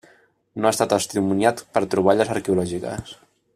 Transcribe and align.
No 0.63 0.69
està 0.69 0.87
testimoniat 0.93 1.63
per 1.77 1.85
troballes 1.93 2.35
arqueològiques. 2.37 3.15